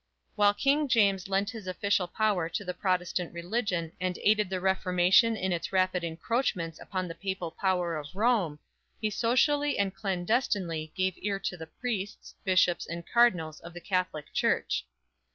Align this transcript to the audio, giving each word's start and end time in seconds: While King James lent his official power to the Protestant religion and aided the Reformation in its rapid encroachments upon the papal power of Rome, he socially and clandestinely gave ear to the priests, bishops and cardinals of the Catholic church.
While 0.35 0.55
King 0.55 0.87
James 0.87 1.27
lent 1.29 1.51
his 1.51 1.67
official 1.67 2.07
power 2.07 2.49
to 2.49 2.65
the 2.65 2.73
Protestant 2.73 3.31
religion 3.35 3.91
and 4.01 4.17
aided 4.23 4.49
the 4.49 4.59
Reformation 4.59 5.37
in 5.37 5.51
its 5.53 5.71
rapid 5.71 6.03
encroachments 6.03 6.79
upon 6.79 7.07
the 7.07 7.13
papal 7.13 7.51
power 7.51 7.95
of 7.95 8.15
Rome, 8.15 8.57
he 8.99 9.11
socially 9.11 9.77
and 9.77 9.93
clandestinely 9.93 10.91
gave 10.95 11.13
ear 11.19 11.37
to 11.41 11.55
the 11.55 11.67
priests, 11.67 12.33
bishops 12.43 12.87
and 12.87 13.05
cardinals 13.05 13.59
of 13.59 13.75
the 13.75 13.79
Catholic 13.79 14.33
church. 14.33 14.87